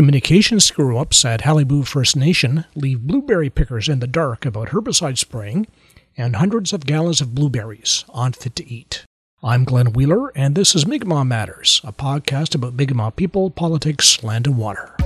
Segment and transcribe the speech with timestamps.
[0.00, 5.18] Communication screw ups at Qalipu First Nation leave blueberry pickers in the dark about herbicide
[5.18, 5.66] spraying
[6.16, 9.04] and hundreds of gallons of blueberries unfit to eat.
[9.42, 14.46] I'm Glenn Wheeler, and this is Mi'kmaq Matters, a podcast about Mi'kmaq people, politics, land,
[14.46, 14.96] and water.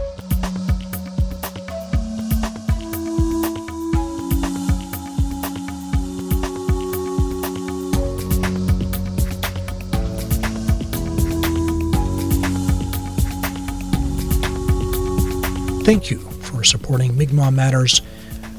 [15.85, 18.01] Thank you for supporting Mi'kmaq Matters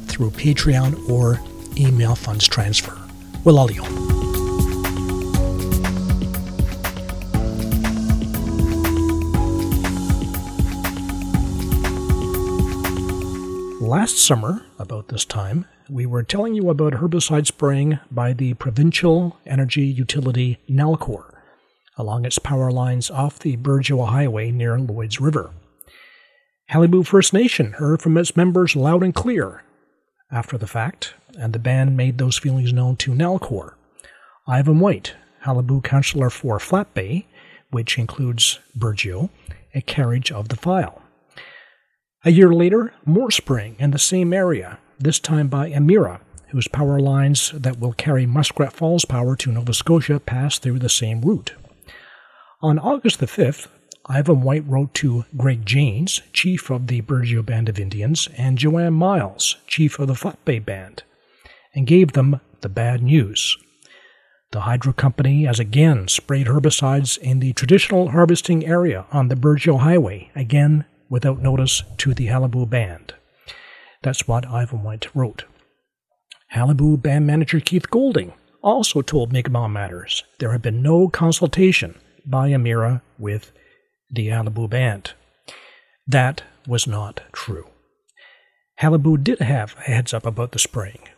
[0.06, 1.42] through Patreon or
[1.76, 2.92] email funds transfer.
[3.44, 3.82] Wilalio.
[13.82, 19.38] Last summer, about this time, we were telling you about herbicide spraying by the provincial
[19.48, 21.32] energy utility Nalcor
[21.98, 25.52] along its power lines off the Burgeo Highway near Lloyds River.
[26.72, 29.64] Qalipu First Nation heard from its members loud and clear
[30.32, 33.76] after the fact, and the band made those feelings known to Nalcor.
[34.48, 37.28] Ivan White, Qalipu councillor for Flat Bay,
[37.70, 39.30] which includes Burgeo,
[39.74, 41.02] a carriage of the file.
[42.24, 47.00] A year later, more spring in the same area, this time by Emera, whose power
[47.00, 51.54] lines that will carry Muskrat Falls power to Nova Scotia pass through the same route.
[52.62, 53.68] On August the 5th,
[54.08, 58.94] Ivan White wrote to Greg Janes, chief of the Burgeo Band of Indians, and Joanne
[58.94, 61.02] Miles, chief of the Flat Bay Band,
[61.74, 63.58] and gave them the bad news.
[64.52, 69.80] The Hydro Company has again sprayed herbicides in the traditional harvesting area on the Burgeo
[69.80, 73.16] Highway, again without notice to the Qalipu Band.
[74.04, 75.46] That's what Ivan White wrote.
[76.54, 81.96] Qalipu Band manager Keith Golding also told Mi'kmaq Matters there had been no consultation
[82.26, 83.52] by Emera with
[84.16, 85.14] the Qalipu Band.
[86.08, 87.68] That was not true.
[88.82, 91.10] Qalipu did have a heads up about the spraying.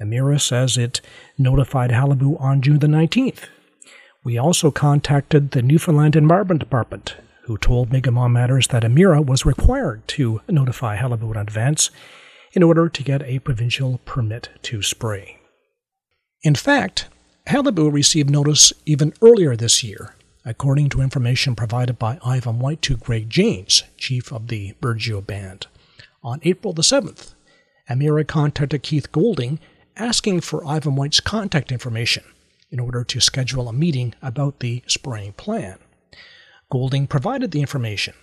[0.00, 1.00] Emera says it
[1.38, 3.44] notified Qalipu on June the 19th.
[4.24, 10.06] We also contacted the Newfoundland Environment Department, who told Mi'kmaq Matters that Emera was required
[10.08, 11.90] to notify Qalipu in advance
[12.52, 15.38] in order to get a provincial permit to spray.
[16.42, 17.08] In fact,
[17.46, 22.96] Qalipu received notice even earlier this year according to information provided by Ivan White to
[22.96, 25.66] Greg Janes, chief of the Burgeo Band.
[26.22, 27.34] On April the 7th,
[27.88, 29.58] Emera contacted Keith Golding
[29.96, 32.24] asking for Ivan White's contact information
[32.70, 35.78] in order to schedule a meeting about the spraying plan.
[36.70, 38.14] Golding provided the information,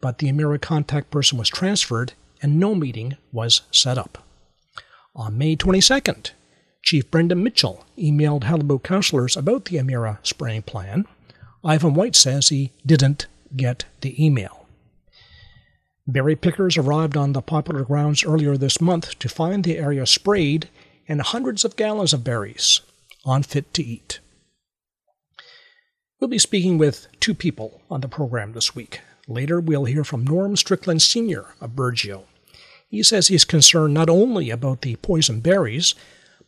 [0.00, 4.24] but the Emera contact person was transferred and no meeting was set up.
[5.14, 6.30] On May 22nd,
[6.82, 11.06] Chief Brendan Mitchell emailed Qalipu councillors about the Emera spraying plan
[11.62, 14.66] Ivan White says he didn't get the email.
[16.06, 20.68] Berry pickers arrived on the popular grounds earlier this month to find the area sprayed
[21.06, 22.80] and hundreds of gallons of berries,
[23.26, 24.20] unfit to eat.
[26.18, 29.00] We'll be speaking with two people on the program this week.
[29.28, 31.46] Later, we'll hear from Norm Strickland Sr.
[31.60, 32.24] of Burgeo.
[32.88, 35.94] He says he's concerned not only about the poison berries,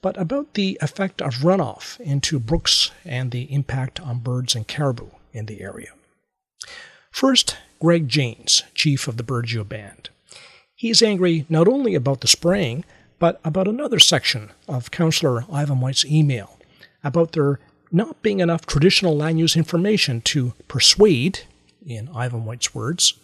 [0.03, 5.09] but about the effect of runoff into brooks and the impact on birds and caribou
[5.33, 5.93] in the area.
[7.11, 10.11] First, Greg Janes, chief of the Burgeo Band.
[10.75, 12.85] He is angry not only about the spraying,
[13.19, 16.59] but about another section of Councillor Ivan White's email
[17.05, 17.61] about there
[17.93, 21.41] not being enough traditional land use information to persuade,
[21.85, 23.15] in Ivan White's words,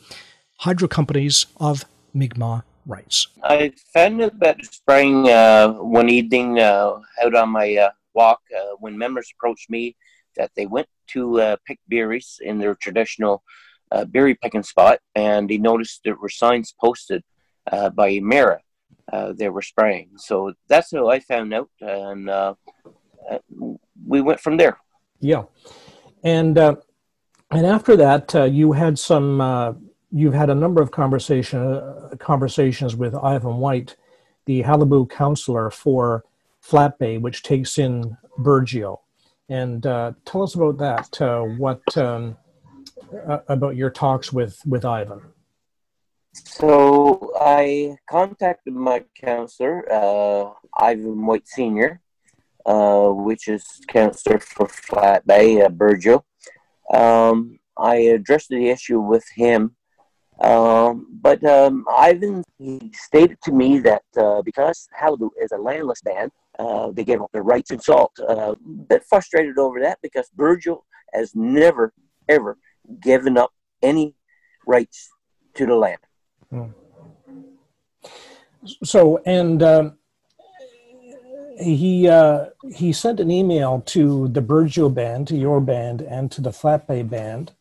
[0.58, 3.28] hydro companies of Mi'kmaq rights.
[3.44, 8.74] I found out about spraying uh, one evening uh, out on my uh, walk uh,
[8.80, 9.94] when members approached me
[10.36, 13.44] that they went to uh, pick berries in their traditional
[13.92, 17.22] uh, berry picking spot and they noticed there were signs posted
[17.94, 18.58] by Emera
[19.34, 20.10] they were spraying.
[20.16, 22.30] So that's how I found out and
[24.06, 24.78] we went from there.
[25.20, 25.44] Yeah.
[26.24, 32.96] And and after that, you had some you've had a number of conversation, uh, conversations
[32.96, 33.96] with Ivan White,
[34.46, 36.24] the Qalipu counselor for
[36.60, 38.98] Flat Bay, which takes in Burgeo.
[39.48, 41.20] And uh, tell us about that.
[41.20, 42.36] Uh, what um,
[43.48, 45.20] about your talks with, with Ivan?
[46.34, 52.00] So I contacted my counselor, uh, Ivan White Sr.,
[52.66, 56.22] uh, which is counselor for Flat Bay, uh, Burgeo.
[56.92, 59.76] Um, I addressed the issue with him
[60.40, 66.00] um, but um, Ivan he stated to me that uh, because Qalipu is a landless
[66.02, 68.12] band, uh, they gave up their rights in salt.
[68.20, 68.56] Uh, a
[68.88, 70.82] bit frustrated over that because Burgeo
[71.12, 71.92] has never,
[72.28, 72.56] ever
[73.00, 73.52] given up
[73.82, 74.14] any
[74.66, 75.10] rights
[75.54, 75.98] to the land.
[76.50, 76.66] Hmm.
[78.84, 79.90] So, and uh,
[81.60, 86.40] he uh, he sent an email to the Burgeo band, to your band, and to
[86.40, 87.52] the Flat Bay band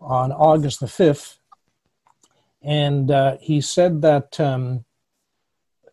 [0.00, 1.38] on August the fifth,
[2.64, 4.84] and uh, he said that um,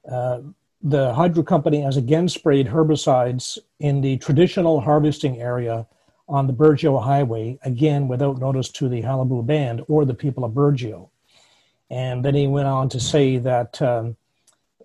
[0.09, 0.39] uh,
[0.81, 5.85] the hydro company has again sprayed herbicides in the traditional harvesting area
[6.27, 10.53] on the Burgeo Highway, again without notice to the Qalipu band or the people of
[10.53, 11.09] Burgeo.
[11.89, 14.15] And then he went on to say that um,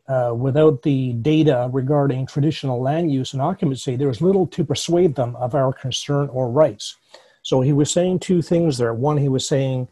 [0.08, 5.14] uh, without the data regarding traditional land use and occupancy, there was little to persuade
[5.14, 6.96] them of our concern or rights.
[7.42, 8.92] So he was saying two things there.
[8.92, 9.88] One, he was saying,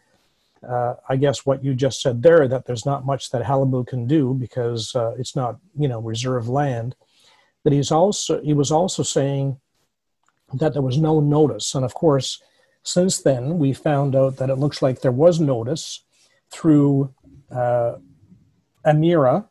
[0.68, 4.06] uh, I guess what you just said there, that there's not much that Qalipu can
[4.06, 6.96] do because uh, it's not, you know, reserve land.
[7.62, 9.58] But he's also he was also saying
[10.52, 12.42] that there was no notice, and of course,
[12.82, 16.04] since then we found out that it looks like there was notice
[16.50, 17.14] through
[17.50, 17.94] uh,
[18.86, 19.48] Emera,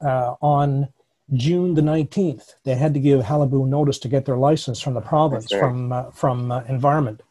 [0.00, 0.88] uh, on
[1.34, 2.54] June the 19th.
[2.64, 5.60] They had to give Qalipu notice to get their license from the province, right.
[5.60, 7.22] from, uh, from uh, environment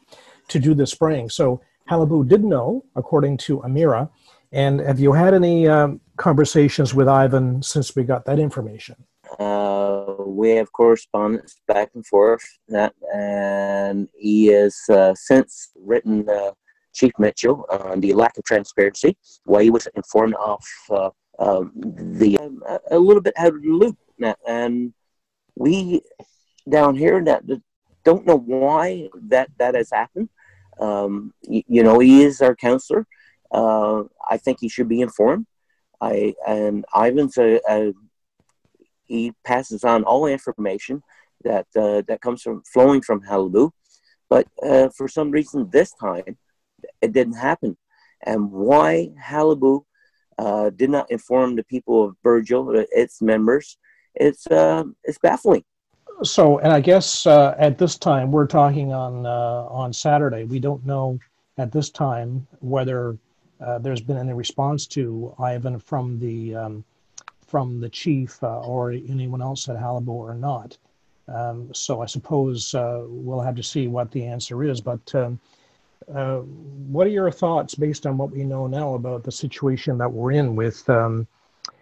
[0.49, 1.29] to do the spraying.
[1.29, 4.09] So Qalipu did know, according to Emera.
[4.51, 8.95] And have you had any um, conversations with Ivan since we got that information?
[9.39, 12.45] Uh, we have correspondence back and forth,
[13.13, 16.51] and he has uh, since written uh,
[16.93, 21.09] Chief Mitchell on the lack of transparency, why he was informed of uh,
[21.39, 22.37] um, the
[22.89, 23.97] a little bit out of the loop,
[24.47, 24.93] and
[25.55, 26.01] we
[26.69, 27.43] down here that
[28.03, 30.29] don't know why that that has happened.
[30.79, 33.05] Um, you, you, know, he is our counselor.
[33.51, 35.45] Uh, I think he should be informed.
[35.99, 37.93] I and Ivan's a, a
[39.05, 41.01] he passes on all information
[41.43, 43.71] that uh, that comes from flowing from Qalipu,
[44.29, 46.37] but uh, for some reason this time
[47.01, 47.77] it didn't happen.
[48.23, 49.83] And why Qalipu
[50.37, 53.77] uh, did not inform the people of Burgeo, its members,
[54.15, 55.63] it's uh, it's baffling.
[56.23, 60.45] So, and I guess uh, at this time we're talking on uh, on Saturday.
[60.45, 61.19] We don't know
[61.59, 63.17] at this time whether
[63.61, 66.83] uh, there's been any response to Ivan from the um,
[67.45, 70.77] from the chief uh, or anyone else at Qalipu or not.
[71.27, 74.81] Um, so I suppose we'll have to see what the answer is.
[74.81, 75.39] But um,
[76.13, 80.11] uh, what are your thoughts based on what we know now about the situation that
[80.11, 81.27] we're in with um,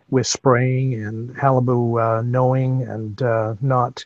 [0.09, 4.03] with spraying and Qalipu uh, knowing and uh, not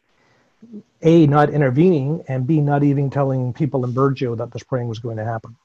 [1.02, 5.00] a not intervening and b not even telling people in Burgeo that the spraying was
[5.00, 5.56] going to happen?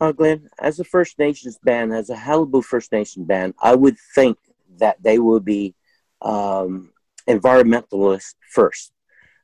[0.00, 3.96] Uh, Glenn, as a First Nations band, as a Qalipu First Nation band, I would
[4.14, 4.36] think
[4.78, 5.74] that they would be
[6.20, 6.92] um,
[7.28, 8.92] environmentalists first.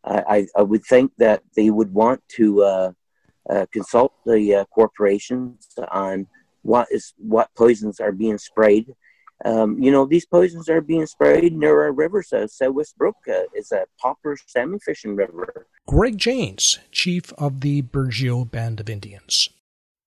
[0.05, 2.93] I, I, would think that they would want to uh,
[3.50, 6.26] uh, consult the uh, corporations on
[6.62, 8.94] what is what poisons are being sprayed.
[9.44, 12.32] Um, you know, these poisons are being sprayed near our rivers.
[12.32, 15.67] Uh, Southwest Brook uh, is a popular salmon fishing river.
[15.87, 19.49] Greg Janes, chief of the Burgeo Band of Indians.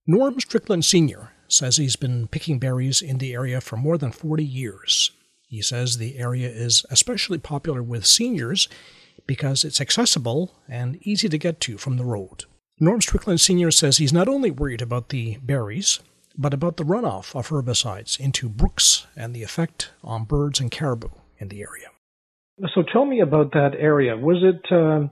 [0.05, 1.31] Norm Strickland Sr.
[1.47, 5.11] says he's been picking berries in the area for more than 40 years.
[5.47, 8.67] He says the area is especially popular with seniors
[9.27, 12.45] because it's accessible and easy to get to from the road.
[12.79, 13.69] Norm Strickland Sr.
[13.69, 15.99] says he's not only worried about the berries,
[16.37, 21.09] but about the runoff of herbicides into brooks and the effect on birds and caribou
[21.37, 21.87] in the area.
[22.75, 24.15] So tell me about that area.
[24.15, 25.07] Was it, uh,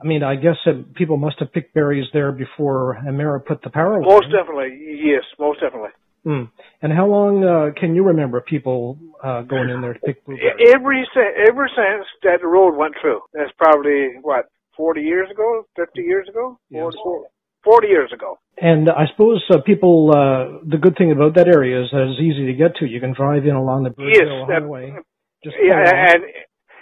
[0.00, 0.56] I mean, I guess
[0.94, 4.08] people must have picked berries there before Emera put the power line.
[4.08, 5.90] Most definitely, yes, most definitely.
[6.26, 6.50] Mm.
[6.80, 10.72] And how long uh, can you remember people uh, going in there to pick blueberries?
[10.74, 11.04] Every
[11.48, 13.20] ever since that road went through.
[13.34, 16.92] That's probably what 40 years ago, 50 years ago, yes.
[17.02, 17.28] 40,
[17.64, 18.38] 40 years ago.
[18.56, 22.20] And I suppose uh, people, uh, the good thing about that area is that it's
[22.20, 22.86] easy to get to.
[22.86, 24.94] You can drive in along the Burgeo yes, Highway.
[25.42, 26.22] Just yeah, and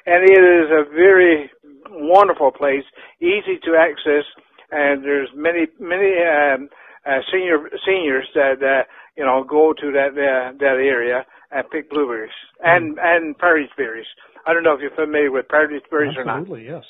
[0.07, 1.51] and it is a very
[1.91, 2.85] wonderful place,
[3.21, 4.25] easy to access,
[4.71, 6.69] and there's many many um,
[7.07, 8.85] uh, senior seniors that uh,
[9.17, 12.31] you know go to that uh, that area and pick blueberries
[12.63, 13.03] and mm.
[13.03, 14.07] and Pardey's berries.
[14.47, 16.41] I don't know if you're familiar with Pardey's berries Absolutely, or not.
[16.43, 16.85] Absolutely, yes.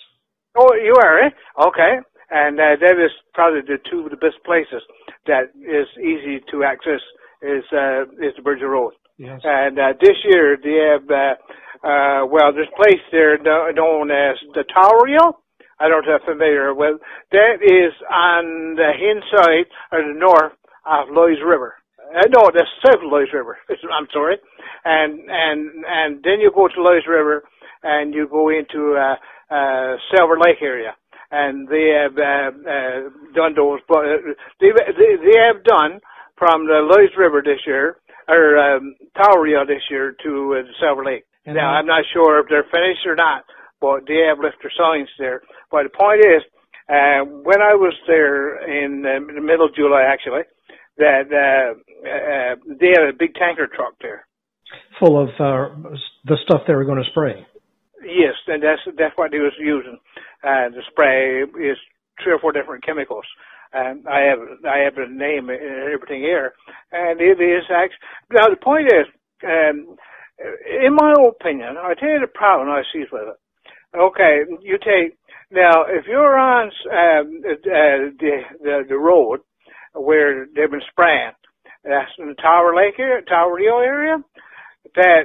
[0.56, 1.30] Oh, you are, eh?
[1.68, 1.92] Okay.
[2.32, 4.80] And uh, that is probably the two of the best places
[5.26, 7.04] that is easy to access
[7.42, 8.94] is uh, is the Burgeo Road.
[9.18, 9.40] Yes.
[9.44, 11.36] And uh, this year they have uh,
[11.82, 15.38] uh, well, there's a place there known as the Hill.
[15.80, 17.00] I don't know if you're familiar with.
[17.32, 20.54] That is on the inside or the north
[20.86, 21.74] of Lloyds River.
[21.98, 23.58] Uh, no, that's south of Lloyds River.
[23.68, 24.36] I'm sorry.
[24.84, 27.42] And and and then you go to Lloyds River
[27.82, 29.16] and you go into uh,
[29.52, 30.94] uh, Silver Lake area,
[31.32, 33.00] and they have uh, uh,
[33.34, 33.80] done those.
[33.88, 34.16] But uh,
[34.60, 35.98] they they have done
[36.38, 37.96] from the Lewis River this year,
[38.28, 41.24] or um, Tawario this year to uh, the Silver Lake.
[41.46, 43.42] And now, I'm not sure if they're finished or not,
[43.80, 45.42] but they have left their signs there.
[45.72, 46.42] But the point is,
[46.88, 50.42] uh, when I was there in, in the middle of July, actually,
[50.98, 51.74] that uh,
[52.06, 54.26] uh, they had a big tanker truck there.
[54.98, 55.74] full of uh,
[56.24, 57.46] the stuff they were going to spray.
[58.04, 59.98] Yes, and that's that's what they was using.
[60.42, 61.78] Uh, the spray is
[62.22, 63.24] three or four different chemicals.
[63.72, 66.52] And I have I have a name and everything here,
[66.92, 68.04] and it is actually.
[68.30, 69.06] Now the point is,
[69.44, 69.96] um,
[70.84, 73.38] in my opinion, I tell you the problem I see with it.
[73.96, 75.16] Okay, you take
[75.50, 79.40] now if you're on um, the, the the road
[79.94, 81.32] where they've been spraying,
[81.84, 84.18] that's in the Tower Lake area, Tower Rio area.
[84.96, 85.22] That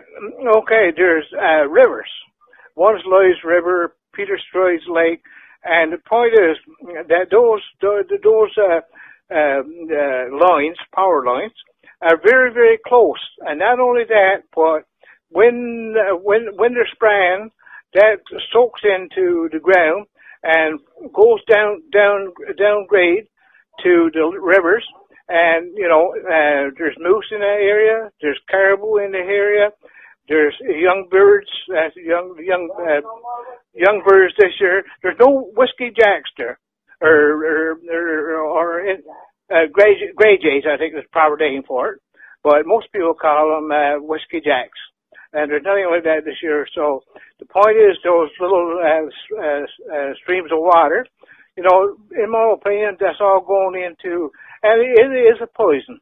[0.58, 2.10] okay, there's uh, rivers.
[2.76, 5.22] One's Lowe's River, Peter Stroy's Lake,
[5.64, 6.58] and the point is
[7.08, 8.82] that those those uh,
[9.30, 11.54] um, uh, lines, power lines,
[12.02, 13.22] are very very close.
[13.42, 14.86] And not only that, but
[15.30, 17.52] when uh, when when they're spraying,
[17.94, 18.18] that
[18.52, 20.08] soaks into the ground
[20.44, 20.80] and
[21.14, 23.28] goes down down down grade
[23.84, 24.86] to the rivers.
[25.30, 28.10] And you know, uh, there's moose in that area.
[28.22, 29.70] There's caribou in the area.
[30.30, 33.02] There's young birds, uh, young young uh,
[33.78, 34.84] young birds this year.
[35.02, 36.60] There's no whiskey jacks there,
[37.02, 39.04] or or or, or in,
[39.54, 40.66] uh, gray gray jays.
[40.66, 42.02] I think is the proper name for it.
[42.44, 44.80] But most people call them uh, whiskey jacks,
[45.34, 46.68] and there's nothing like that this year.
[46.74, 47.04] So
[47.40, 49.08] the point is, those little uh,
[49.38, 51.06] uh, uh, streams of water,
[51.58, 54.32] you know, in my opinion, that's all going into,
[54.64, 56.00] and it is a poison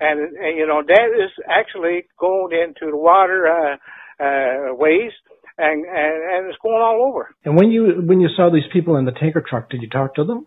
[0.00, 3.76] and, and you know that is actually going into the water uh,
[4.22, 5.12] uh, ways,
[5.58, 7.34] and, and and it's going all over.
[7.44, 10.14] And when you when you saw these people in the tanker truck, did you talk
[10.16, 10.46] to them?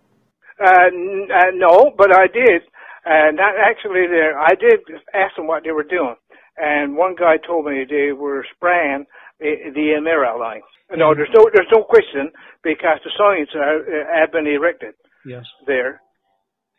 [0.64, 2.62] Uh, n- uh, no, but I did.
[3.06, 4.38] Uh, not actually there.
[4.38, 4.80] I did
[5.14, 6.16] ask them what they were doing,
[6.58, 9.06] and one guy told me they were spraying
[9.40, 10.62] the, the Emera line.
[10.92, 12.32] No, there's no there's no question
[12.64, 15.46] because the signs are, uh, have been erected Yes.
[15.66, 16.02] there.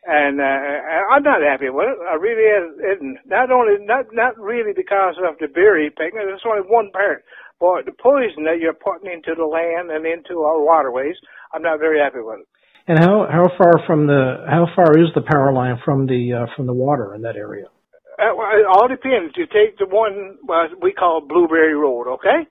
[0.03, 1.97] And uh, I'm not happy with it.
[2.09, 2.47] I really
[2.81, 3.17] isn't.
[3.25, 6.19] Not only not not really because of the berry picking.
[6.25, 7.23] It's only one part,
[7.59, 11.15] but the poison that you're putting into the land and into our waterways.
[11.53, 12.47] I'm not very happy with it.
[12.87, 16.45] And how how far from the how far is the power line from the uh,
[16.55, 17.65] from the water in that area?
[18.17, 19.37] Uh, well, it all depends.
[19.37, 22.49] You take the one well, we call Blueberry Road, okay?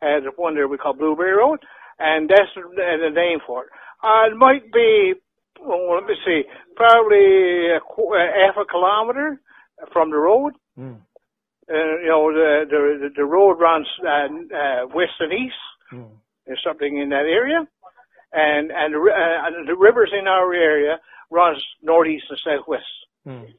[0.00, 1.58] And the one there we call Blueberry Road,
[1.98, 3.70] and that's the, the name for it.
[4.02, 5.14] Uh, it might be,
[5.60, 6.42] well, let me see,
[6.76, 9.40] probably a, qu- a half a kilometer
[9.92, 10.52] from the road.
[10.78, 11.00] Mm.
[11.70, 15.54] Uh, you know, the the the road runs uh, uh, west and east.
[15.92, 16.10] Mm.
[16.46, 17.66] There's something in that area,
[18.32, 20.98] and and the, uh, the rivers in our area
[21.30, 22.84] runs northeast and southwest.
[23.26, 23.54] Mm.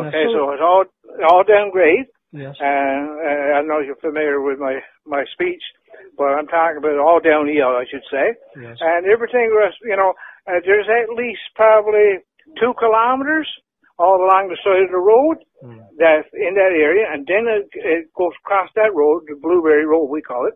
[0.00, 0.84] Okay, so- so it's all
[1.28, 2.06] all down grade.
[2.32, 2.56] Yes.
[2.58, 5.62] And uh, I know you're familiar with my my speech,
[6.16, 8.34] but I'm talking about all downhill, I should say.
[8.56, 8.78] Yes.
[8.80, 10.14] And everything was, you know,
[10.48, 12.24] uh, there's at least probably
[12.58, 13.48] two kilometers
[13.98, 15.78] all along the side of the road Mm.
[15.96, 20.06] that's in that area, and then it, it goes across that road, the Blueberry Road
[20.06, 20.54] we call it,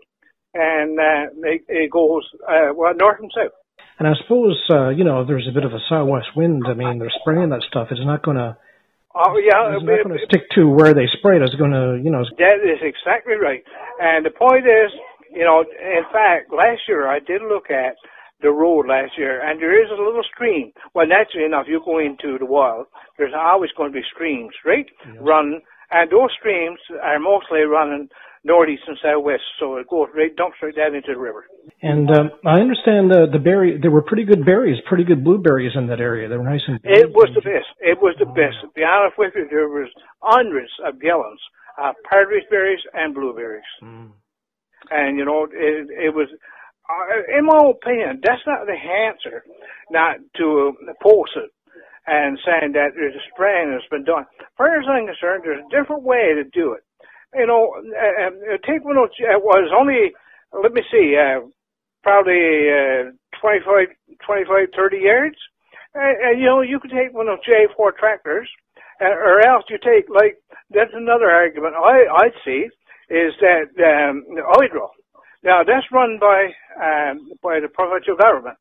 [0.53, 3.55] and uh, it, it goes uh, well north and south.
[4.01, 6.65] And I suppose uh, you know there's a bit of a southwest wind.
[6.67, 7.89] I mean, they're spraying that stuff.
[7.93, 8.57] It's not going to
[9.17, 11.41] Oh yeah, it's not going to stick to where they sprayed.
[11.41, 12.21] It's going to you know.
[12.37, 13.65] That is exactly right.
[13.99, 14.93] And the point is,
[15.33, 17.97] you know, in fact, last year I did look at
[18.43, 20.73] the road last year, and there is a little stream.
[20.93, 24.85] Well, naturally enough, you go into the wild, there's always going to be streams, right?
[25.21, 28.09] Run, and those streams are mostly running
[28.45, 31.47] northeast and southwest, so it goes right, dumps right down into the river.
[31.83, 33.79] And um, I understand the the berry.
[33.81, 36.29] There were pretty good berries, pretty good blueberries in that area.
[36.29, 36.81] They were nice and.
[36.85, 37.69] It was the best.
[37.81, 38.63] It was the best.
[38.63, 39.89] To be honest with you, there was
[40.21, 41.41] hundreds of gallons
[41.79, 43.71] of partridge berries and blueberries.
[43.83, 44.11] Mm.
[44.91, 49.43] And you know, it, it was, uh, in my opinion, that's not the answer,
[49.91, 51.51] not to force it
[52.07, 54.25] and saying that there's a spraying that's been done.
[54.39, 56.86] As far as I'm concerned, there's a different way to do it.
[57.35, 60.13] You know, uh, uh, take one of it was only,
[60.53, 61.45] let me see, uh,
[62.03, 63.89] probably uh, 25,
[64.25, 65.37] 25, 30 yards.
[65.95, 68.49] And, and you know, you could take one of J4 tractors,
[69.01, 70.41] uh, or else you take like
[70.71, 72.69] that's another argument I I'd see
[73.11, 74.25] is that um,
[74.57, 74.91] hydro.
[75.43, 78.57] Now that's run by um, by the provincial government,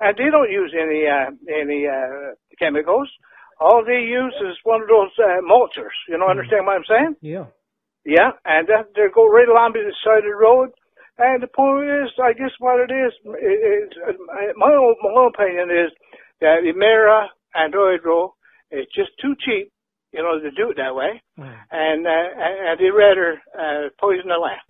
[0.00, 3.08] and they don't use any uh, any uh, chemicals.
[3.60, 5.96] All they use is one of those uh, mulchers.
[6.08, 7.16] You know, understand what I'm saying?
[7.22, 7.46] Yeah.
[8.06, 10.70] Yeah, and that, they go right along the side of the road.
[11.18, 14.16] And the point is, I guess what it is, it, it,
[14.56, 15.90] my, own, my own opinion is
[16.40, 18.34] that Emera and Hydro
[18.70, 19.72] is just too cheap
[20.16, 21.52] you know, to do it that way, Mm.
[21.70, 24.60] and uh, and they'd rather uh, poison the land.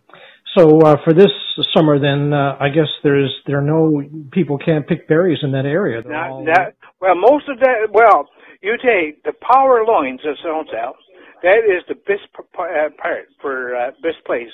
[0.57, 1.31] So uh, for this
[1.76, 4.02] summer, then uh, I guess there's there are no
[4.33, 6.02] people can't pick berries in that area.
[6.05, 7.93] Not all- that well, most of that.
[7.93, 8.28] Well,
[8.62, 10.97] you take the power lines that's on south.
[11.43, 14.52] That is the best uh, part for uh, best place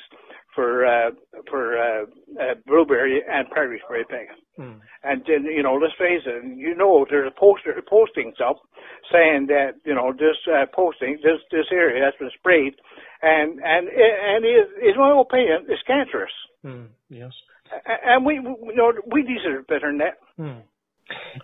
[0.54, 1.10] for uh,
[1.48, 2.04] for uh,
[2.40, 4.28] uh, blueberry and berry picking.
[4.58, 4.80] Mm.
[5.02, 6.44] And then you know, let's face it.
[6.56, 8.56] You know, there's a poster postings up
[9.10, 12.74] saying that you know this uh, posting this this area has been sprayed,
[13.22, 16.32] and and and is in my opinion is cancerous.
[16.64, 16.88] Mm.
[17.08, 17.32] Yes.
[18.04, 20.18] And we, we you know we deserve better than that.
[20.38, 20.62] Mm.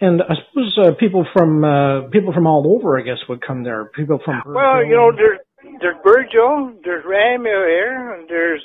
[0.00, 3.64] And I suppose uh, people from uh, people from all over, I guess, would come
[3.64, 3.86] there.
[3.96, 5.38] People from Well, you know, there's
[5.80, 8.62] there's Virgil, there's Ramea here, and there's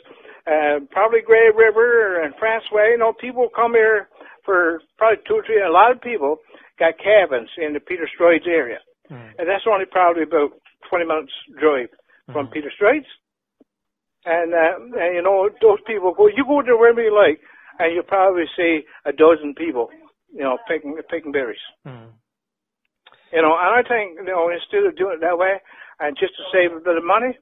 [0.48, 2.92] uh, probably Grey River and Francois.
[2.92, 4.10] You know, people come here
[4.46, 5.62] for probably two or three.
[5.62, 6.38] A lot of people
[6.80, 8.80] got cabins in the Peter Straits area,
[9.12, 9.36] Mm.
[9.38, 10.52] and that's only probably about
[10.90, 11.90] 20 minutes drive
[12.32, 13.08] from Peter Straits.
[14.26, 16.28] And, uh, and you know, those people go.
[16.28, 17.42] You go there wherever you like,
[17.80, 19.90] and you'll probably see a dozen people,
[20.34, 21.62] you know, picking picking berries.
[21.86, 22.10] Mm.
[23.32, 25.58] You know, and I think, you know, instead of doing it that way,
[26.00, 27.38] and just to save a bit of money,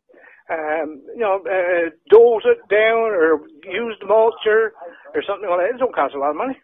[0.50, 4.72] um, you know, uh, dose it down or use the mulcher
[5.16, 5.76] or something like that.
[5.76, 6.58] It don't cost a lot of money.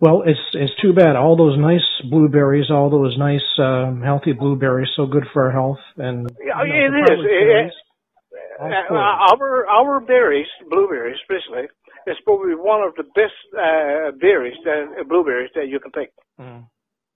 [0.00, 1.16] Well, it's it's too bad.
[1.16, 5.82] All those nice blueberries, all those nice um, healthy blueberries, so good for our health.
[5.96, 7.08] And Yeah, you know, it is.
[7.08, 7.72] Partridge It-
[8.60, 11.68] Uh, uh, our our berries, blueberries especially,
[12.10, 16.10] is probably one of the best uh, berries, that, uh, blueberries that you can pick
[16.40, 16.64] Mm.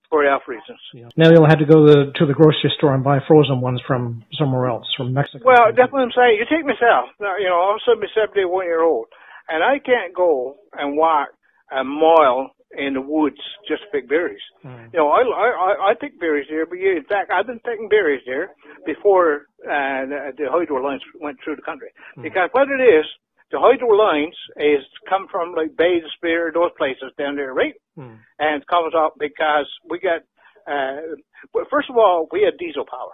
[0.09, 0.79] for health reasons.
[0.93, 1.07] Yeah.
[1.15, 4.23] Now you'll have to go to, to the grocery store and buy frozen ones from
[4.39, 5.45] somewhere else, from Mexico.
[5.45, 6.37] Well, that's what I'm saying.
[6.39, 7.09] You take myself.
[7.19, 9.07] Now, you know, I'm 71 year old,
[9.49, 11.29] and I can't go and walk
[11.71, 14.41] a mile in the woods just to pick berries.
[14.65, 14.91] Mm.
[14.93, 17.59] You know, I I I- I pick berries there, but yeah, in fact, I've been
[17.59, 18.51] picking berries there
[18.85, 21.89] before uh, the, the hydro lines went through the country.
[22.21, 23.05] Because what it is,
[23.53, 25.69] the hydro lines is come from like
[26.17, 27.75] Spear, those places down there, right?
[27.97, 28.17] Mm.
[28.39, 30.21] and it comes up because we got,
[30.65, 31.13] uh,
[31.53, 33.13] well, first of all, we had diesel power.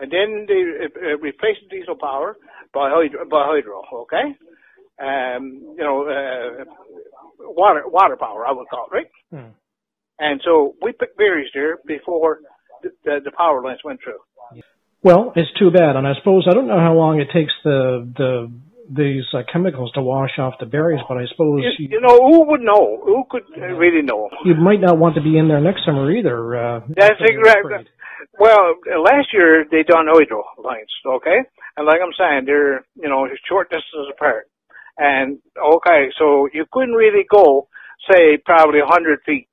[0.00, 2.36] And then they uh, replaced diesel power
[2.72, 4.32] by hydro, by hydro, okay?
[4.98, 6.64] Um, you know, uh,
[7.38, 9.10] water, water power, I would call it, right?
[9.34, 9.52] Mm.
[10.18, 12.38] And so we picked berries there before
[12.82, 14.20] the, the, the power lines went through.
[15.02, 18.08] Well, it's too bad, and I suppose I don't know how long it takes the
[18.16, 18.52] the
[18.94, 22.16] these uh, chemicals to wash off the berries, but I suppose You, you, you know,
[22.18, 23.00] who would know?
[23.04, 24.28] Who could uh, really know?
[24.44, 26.56] you might not want to be in there next summer either.
[26.56, 27.88] Uh, That's exactly.
[28.38, 31.40] Well, last year they done hydro lines, okay,
[31.76, 34.46] and like I'm saying, they're you know short distances apart,
[34.96, 37.68] and okay, so you couldn't really go,
[38.10, 39.48] say, probably a hundred feet,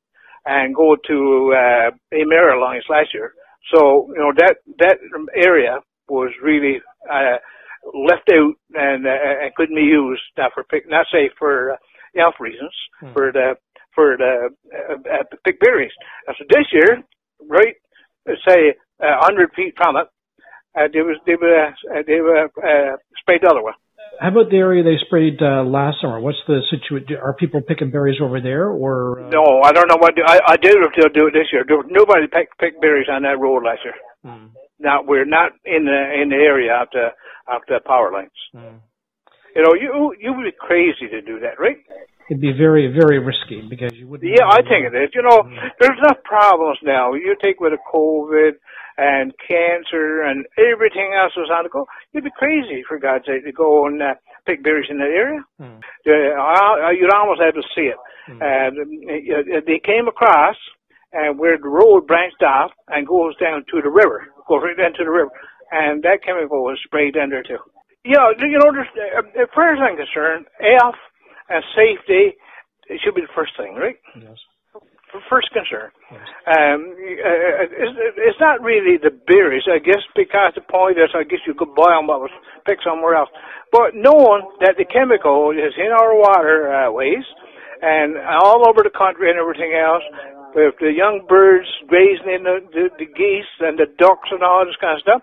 [0.45, 3.33] and go to uh, Emera lines last year.
[3.73, 4.97] So you know that that
[5.35, 7.37] area was really uh,
[7.93, 11.75] left out and uh, and couldn't be used now for pick, not say for uh,
[12.15, 13.13] health reasons, Hmm.
[13.13, 13.55] for the
[13.95, 15.91] for the uh, uh, pick berries.
[16.27, 17.03] And so this year,
[17.47, 17.75] right,
[18.47, 20.07] say a hundred feet from it,
[20.77, 23.73] uh, they was they were uh, they were uh, sprayed the other one.
[24.19, 26.19] How about the area they sprayed uh, last summer?
[26.19, 27.15] What's the situation?
[27.23, 30.13] Are people picking berries over there, or uh, No, I don't know what.
[30.27, 31.63] I I did if they'll do it this year.
[31.65, 33.95] There was nobody picked picked berries on that road last year.
[34.25, 37.07] Mm, Now we're not in the in the area of the
[37.47, 38.39] of the power lines.
[38.55, 38.79] mm.
[39.55, 41.77] You know, you you would be crazy to do that, right?
[42.29, 44.29] It'd be very, very risky because you wouldn't.
[44.37, 45.09] Yeah, I think it is.
[45.15, 45.41] You know,
[45.79, 47.13] there's enough problems now.
[47.13, 48.51] You take with the COVID
[48.99, 51.87] and cancer and everything else was on the go.
[52.13, 54.13] You'd be crazy, for God's sake, to go and uh,
[54.45, 55.41] pick berries in that area.
[55.59, 57.97] Mm, Uh, you'd almost have to see it.
[58.27, 60.55] And uh, they came across
[61.13, 64.93] and where the road branched off and goes down to the river, goes right down
[64.93, 65.31] to the river,
[65.71, 67.59] and that chemical was sprayed in there too.
[68.05, 70.95] Yeah, you know, there's, uh, as far as I'm concerned, health
[71.49, 72.37] and safety
[72.89, 73.95] it should be the first thing, right?
[74.17, 74.33] yes.
[75.29, 75.93] first concern.
[76.09, 76.25] Yes.
[76.49, 81.23] Um, uh, it's, it's not really the berries, I guess, because the point is, I
[81.23, 82.33] guess you could buy them, but was
[82.65, 83.29] pick somewhere else.
[83.71, 87.25] But knowing that the chemical is in our waterways
[87.81, 90.03] and all over the country and everything else,
[90.55, 94.65] with the young birds grazing in the, the, the geese and the ducks and all
[94.65, 95.21] this kind of stuff.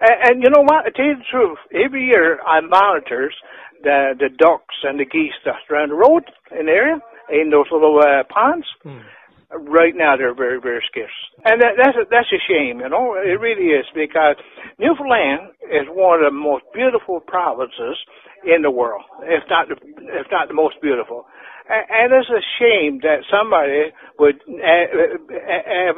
[0.00, 0.84] And, and you know what?
[0.84, 3.34] To tell you the truth, every year I monitors
[3.82, 6.98] the the ducks and the geese that's around the road in the area
[7.30, 8.66] in those little uh, ponds.
[8.84, 9.02] Mm.
[9.48, 12.84] Right now, they're very, very scarce, and that, that's a, that's a shame.
[12.84, 14.36] You know, it really is because
[14.76, 17.96] Newfoundland is one of the most beautiful provinces
[18.44, 19.80] in the world, if not the,
[20.20, 21.24] if not the most beautiful.
[21.68, 25.96] And, it's a shame that somebody would uh, uh, have,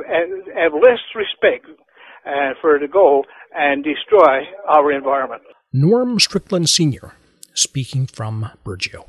[0.56, 1.66] have less respect
[2.24, 5.42] and for the goal and destroy our environment.
[5.72, 7.14] Norm Strickland Sr.,
[7.54, 9.04] speaking from Burgeo.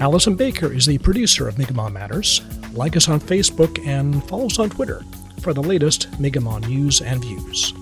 [0.00, 2.40] Allison Baker is the producer of Mi'kmaq Matters.
[2.72, 5.04] Like us on Facebook and follow us on Twitter
[5.40, 7.74] for the latest Mi'kmaq news and views.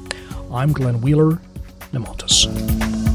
[0.51, 1.41] I'm Glenn Wheeler,
[1.93, 3.08] Nemontis.